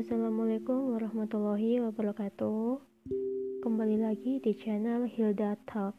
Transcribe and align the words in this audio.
Assalamualaikum 0.00 0.96
warahmatullahi 0.96 1.76
wabarakatuh. 1.84 2.80
Kembali 3.60 4.00
lagi 4.00 4.40
di 4.40 4.56
channel 4.56 5.04
Hilda 5.04 5.60
Talk. 5.68 5.92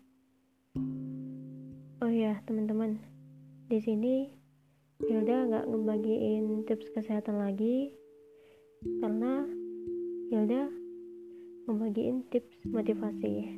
Oh 2.02 2.10
ya, 2.10 2.42
teman-teman. 2.50 2.98
Di 3.70 3.78
sini 3.78 4.26
Hilda 5.06 5.46
nggak 5.46 5.66
ngebagiin 5.70 6.66
tips 6.66 6.90
kesehatan 6.98 7.46
lagi 7.46 7.94
karena 9.06 9.46
Hilda 10.34 10.66
ngebagiin 11.70 12.26
tips 12.34 12.58
motivasi. 12.74 13.54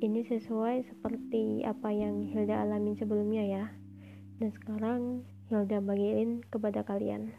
Ini 0.00 0.20
sesuai 0.32 0.88
seperti 0.88 1.60
apa 1.68 1.92
yang 1.92 2.24
Hilda 2.24 2.64
alamin 2.64 2.96
sebelumnya 2.96 3.44
ya. 3.44 3.64
Dan 4.40 4.48
sekarang 4.48 5.28
Hilda 5.52 5.84
bagiin 5.84 6.40
kepada 6.48 6.88
kalian. 6.88 7.36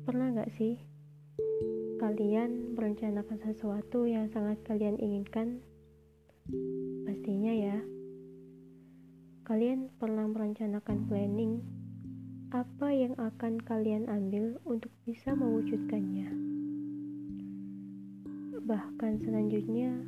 Pernah 0.00 0.32
gak 0.32 0.52
sih 0.56 0.80
kalian 2.00 2.72
merencanakan 2.72 3.36
sesuatu 3.44 4.08
yang 4.08 4.32
sangat 4.32 4.56
kalian 4.64 4.96
inginkan? 4.96 5.60
Pastinya 7.04 7.52
ya. 7.52 7.76
Kalian 9.44 9.92
pernah 10.00 10.24
merencanakan 10.24 11.04
planning 11.04 11.60
apa 12.50 12.88
yang 12.90 13.12
akan 13.20 13.60
kalian 13.60 14.08
ambil 14.08 14.56
untuk 14.64 14.90
bisa 15.04 15.36
mewujudkannya. 15.36 16.32
Bahkan 18.64 19.12
selanjutnya, 19.20 20.00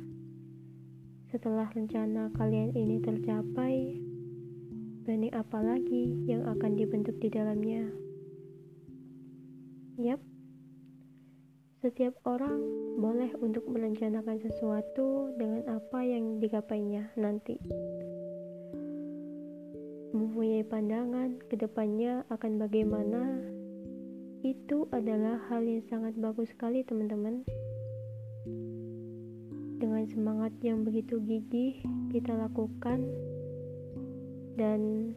setelah 1.29 1.69
rencana 1.69 2.33
kalian 2.33 2.73
ini 2.73 2.97
tercapai, 2.97 4.01
planning 5.05 5.31
apa 5.37 5.59
lagi 5.61 6.17
yang 6.25 6.49
akan 6.49 6.73
dibentuk 6.73 7.15
di 7.21 7.29
dalamnya? 7.29 8.02
Yap, 10.01 10.17
setiap 11.85 12.17
orang 12.25 12.57
boleh 12.97 13.29
untuk 13.45 13.61
merencanakan 13.69 14.41
sesuatu 14.41 15.29
dengan 15.37 15.61
apa 15.69 16.01
yang 16.01 16.41
digapainya 16.41 17.13
nanti. 17.13 17.61
Mempunyai 20.17 20.65
pandangan 20.65 21.37
ke 21.45 21.61
depannya 21.61 22.25
akan 22.33 22.57
bagaimana, 22.57 23.37
itu 24.41 24.89
adalah 24.89 25.37
hal 25.53 25.61
yang 25.61 25.85
sangat 25.85 26.17
bagus 26.17 26.49
sekali 26.49 26.81
teman-teman. 26.81 27.45
Dengan 29.77 30.09
semangat 30.09 30.57
yang 30.65 30.81
begitu 30.81 31.21
gigih 31.21 31.85
kita 32.09 32.33
lakukan 32.33 33.05
dan 34.57 35.13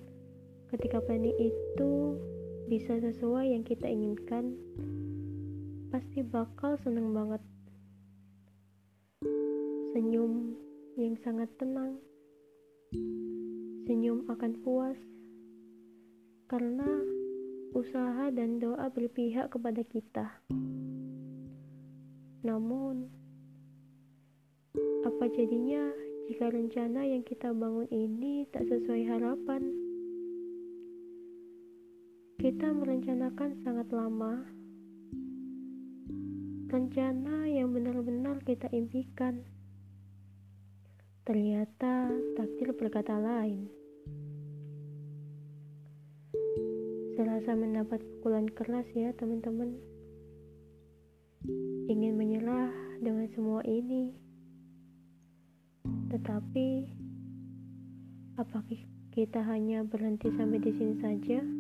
ketika 0.69 1.01
planning 1.01 1.33
itu 1.41 2.21
bisa 2.67 2.99
sesuai 2.99 3.55
yang 3.55 3.63
kita 3.63 3.87
inginkan, 3.87 4.59
pasti 5.95 6.27
bakal 6.27 6.75
seneng 6.83 7.15
banget. 7.15 7.39
Senyum 9.95 10.59
yang 10.99 11.15
sangat 11.23 11.47
tenang, 11.63 12.03
senyum 13.87 14.27
akan 14.27 14.53
puas, 14.67 14.99
karena 16.51 16.91
usaha 17.71 18.35
dan 18.35 18.59
doa 18.59 18.91
berpihak 18.91 19.47
kepada 19.55 19.87
kita. 19.87 20.27
Namun, 22.43 23.07
apa 25.07 25.25
jadinya 25.31 25.87
jika 26.27 26.51
rencana 26.51 27.07
yang 27.07 27.23
kita 27.23 27.55
bangun 27.55 27.87
ini 27.95 28.43
tak 28.51 28.67
sesuai 28.67 29.07
harapan? 29.07 29.86
Kita 32.47 32.71
merencanakan 32.71 33.59
sangat 33.67 33.91
lama. 33.91 34.39
Rencana 36.71 37.51
yang 37.51 37.75
benar-benar 37.75 38.39
kita 38.47 38.71
impikan. 38.71 39.43
Ternyata 41.27 42.07
takdir 42.39 42.71
berkata 42.71 43.19
lain. 43.19 43.67
Serasa 47.19 47.59
mendapat 47.59 47.99
pukulan 47.99 48.47
keras 48.47 48.87
ya 48.95 49.11
teman-teman. 49.19 49.75
Ingin 51.91 52.15
menyerah 52.15 52.71
dengan 53.03 53.27
semua 53.35 53.67
ini. 53.67 54.15
Tetapi 56.15 56.67
apakah 58.39 58.79
kita 59.11 59.43
hanya 59.43 59.83
berhenti 59.83 60.31
sampai 60.31 60.63
di 60.63 60.71
sini 60.71 60.95
saja? 61.03 61.56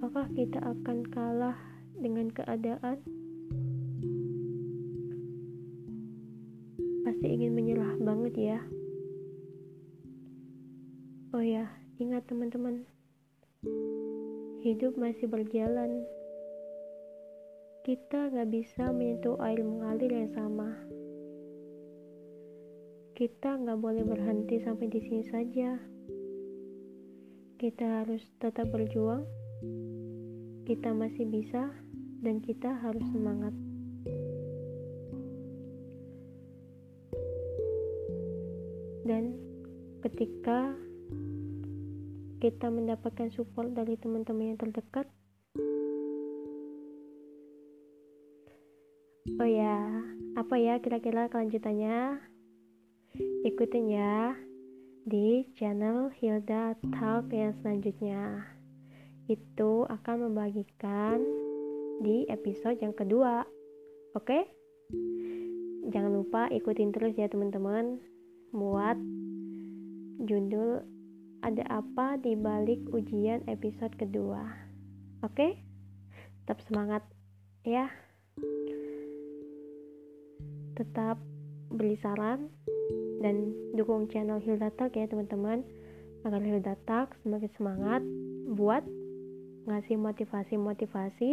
Apakah 0.00 0.32
kita 0.32 0.56
akan 0.64 1.04
kalah 1.12 1.60
dengan 1.92 2.32
keadaan? 2.32 3.04
Pasti 7.04 7.26
ingin 7.28 7.52
menyerah 7.52 8.00
banget 8.00 8.56
ya. 8.56 8.58
Oh 11.36 11.44
ya, 11.44 11.68
ingat 12.00 12.24
teman-teman, 12.32 12.88
hidup 14.64 14.96
masih 14.96 15.28
berjalan. 15.28 16.00
Kita 17.84 18.32
gak 18.32 18.48
bisa 18.48 18.88
menyentuh 18.88 19.36
air 19.44 19.60
mengalir 19.60 20.08
yang 20.08 20.32
sama. 20.32 20.80
Kita 23.12 23.60
gak 23.60 23.78
boleh 23.84 24.00
berhenti 24.08 24.64
sampai 24.64 24.88
di 24.88 25.00
sini 25.04 25.24
saja. 25.28 25.76
Kita 27.60 28.00
harus 28.00 28.24
tetap 28.40 28.72
berjuang 28.72 29.39
kita 30.70 30.94
masih 30.94 31.26
bisa 31.26 31.66
dan 32.22 32.38
kita 32.38 32.70
harus 32.78 33.02
semangat. 33.10 33.50
Dan 39.02 39.34
ketika 40.06 40.78
kita 42.38 42.70
mendapatkan 42.70 43.34
support 43.34 43.74
dari 43.74 43.98
teman-teman 43.98 44.54
yang 44.54 44.58
terdekat, 44.62 45.10
oh 49.42 49.50
ya, 49.50 50.06
apa 50.38 50.54
ya 50.54 50.78
kira-kira 50.78 51.26
kelanjutannya? 51.26 52.22
Ikutin 53.42 53.90
ya 53.90 54.38
di 55.02 55.50
channel 55.58 56.14
Hilda 56.14 56.78
Talk 56.94 57.34
yang 57.34 57.58
selanjutnya 57.58 58.59
itu 59.30 59.86
akan 59.86 60.26
membagikan 60.26 61.22
di 62.02 62.26
episode 62.26 62.82
yang 62.82 62.90
kedua. 62.90 63.46
Oke? 64.18 64.50
Jangan 65.86 66.10
lupa 66.10 66.50
ikutin 66.50 66.90
terus 66.90 67.14
ya 67.14 67.30
teman-teman. 67.30 68.02
Muat 68.50 68.98
judul 70.26 70.82
ada 71.46 71.62
apa 71.70 72.18
di 72.18 72.34
balik 72.34 72.82
ujian 72.90 73.46
episode 73.46 73.94
kedua. 73.94 74.42
Oke? 75.22 75.62
Tetap 76.42 76.58
semangat 76.66 77.06
ya. 77.62 77.86
Tetap 80.74 81.22
beli 81.70 81.94
saran 81.94 82.50
dan 83.22 83.54
dukung 83.78 84.10
channel 84.10 84.42
Hilda 84.42 84.74
Talk 84.74 84.98
ya 84.98 85.06
teman-teman 85.06 85.62
agar 86.26 86.42
Hilda 86.42 86.74
Talk 86.82 87.14
semakin 87.22 87.50
semangat 87.54 88.02
buat 88.50 88.82
ngasih 89.68 89.96
motivasi-motivasi 90.00 91.32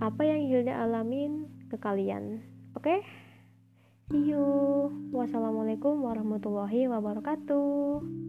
apa 0.00 0.22
yang 0.24 0.40
Hilda 0.48 0.84
alamin 0.84 1.48
ke 1.72 1.76
kalian. 1.80 2.44
Oke? 2.76 2.88
Okay? 2.88 2.98
See 4.12 4.28
you. 4.28 4.44
Wassalamualaikum 5.14 6.04
warahmatullahi 6.04 6.84
wabarakatuh. 6.90 8.21